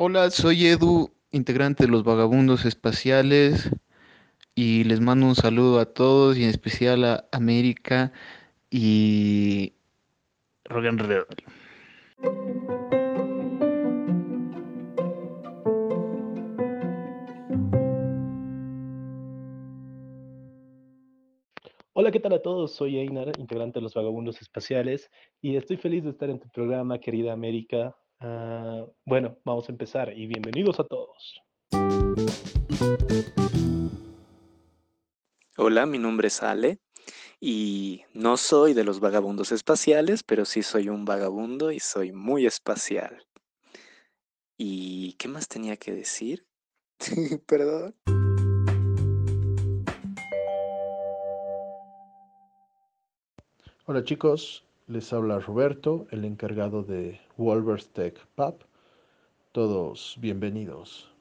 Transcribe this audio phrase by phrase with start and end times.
[0.00, 3.68] Hola, soy Edu, integrante de los Vagabundos Espaciales,
[4.54, 8.12] y les mando un saludo a todos y en especial a América
[8.70, 9.72] y
[10.66, 10.86] Roll.
[21.94, 22.76] Hola, ¿qué tal a todos?
[22.76, 25.10] Soy Einar, integrante de los Vagabundos Espaciales,
[25.42, 27.96] y estoy feliz de estar en tu programa, querida América.
[28.20, 31.40] Ah, bueno, vamos a empezar y bienvenidos a todos.
[35.56, 36.80] Hola, mi nombre es Ale
[37.40, 42.44] y no soy de los vagabundos espaciales, pero sí soy un vagabundo y soy muy
[42.46, 43.24] espacial.
[44.56, 46.44] ¿Y qué más tenía que decir?
[47.46, 47.94] Perdón.
[53.84, 58.64] Hola chicos, les habla Roberto, el encargado de Wolvers Tech Pub.
[59.52, 61.17] Todos bienvenidos.